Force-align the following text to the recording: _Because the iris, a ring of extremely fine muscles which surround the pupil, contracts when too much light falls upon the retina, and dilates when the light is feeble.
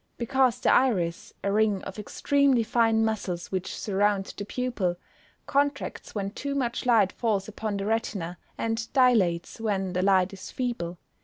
_Because 0.17 0.59
the 0.59 0.73
iris, 0.73 1.31
a 1.43 1.51
ring 1.51 1.83
of 1.83 1.99
extremely 1.99 2.63
fine 2.63 3.05
muscles 3.05 3.51
which 3.51 3.77
surround 3.77 4.33
the 4.35 4.45
pupil, 4.45 4.95
contracts 5.45 6.15
when 6.15 6.31
too 6.31 6.55
much 6.55 6.87
light 6.87 7.11
falls 7.11 7.47
upon 7.47 7.77
the 7.77 7.85
retina, 7.85 8.39
and 8.57 8.91
dilates 8.93 9.59
when 9.61 9.93
the 9.93 10.01
light 10.01 10.33
is 10.33 10.49
feeble. 10.49 10.97